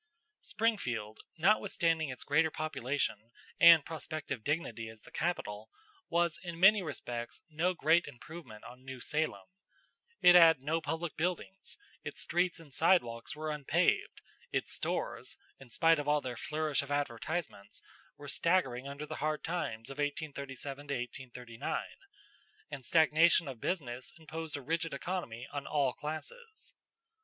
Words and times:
Springfield, 0.41 1.19
notwithstanding 1.37 2.09
its 2.09 2.23
greater 2.23 2.49
population 2.49 3.29
and 3.59 3.85
prospective 3.85 4.43
dignity 4.43 4.89
as 4.89 5.03
the 5.03 5.11
capital, 5.11 5.69
was 6.09 6.39
in 6.41 6.59
many 6.59 6.81
respects 6.81 7.43
no 7.51 7.75
great 7.75 8.07
improvement 8.07 8.63
on 8.63 8.83
New 8.83 8.99
Salem. 8.99 9.45
It 10.19 10.33
had 10.33 10.59
no 10.59 10.81
public 10.81 11.15
buildings, 11.17 11.77
its 12.03 12.21
streets 12.21 12.59
and 12.59 12.73
sidewalks 12.73 13.35
were 13.35 13.51
unpaved, 13.51 14.23
its 14.51 14.73
stores, 14.73 15.37
in 15.59 15.69
spite 15.69 15.99
of 15.99 16.07
all 16.07 16.19
their 16.19 16.35
flourish 16.35 16.81
of 16.81 16.89
advertisements, 16.89 17.83
were 18.17 18.27
staggering 18.27 18.87
under 18.87 19.05
the 19.05 19.17
hard 19.17 19.43
times 19.43 19.91
of 19.91 19.99
1837 19.99 20.87
39, 21.31 21.83
and 22.71 22.83
stagnation 22.83 23.47
of 23.47 23.61
business 23.61 24.11
imposed 24.17 24.57
a 24.57 24.63
rigid 24.63 24.95
economy 24.95 25.47
on 25.51 25.67
all 25.67 25.93
classes. 25.93 26.73